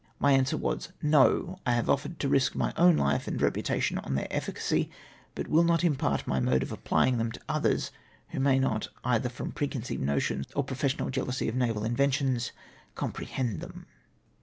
[0.17, 4.15] My answer was," No, I have offered to risk my own life and reputation on
[4.15, 4.89] their efficacy,
[5.35, 7.91] but will not impart my mode of applying them to others,
[8.29, 12.49] who may not, either from preconceived notions or professional jea lousy of naval inventi(^ns,
[12.95, 13.85] comprehend them."